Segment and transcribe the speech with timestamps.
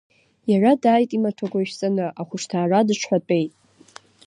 [0.51, 3.51] Иара дааит имаҭәақәа ишәҵаны, ахәышҭаара дыҽҳәатәеит.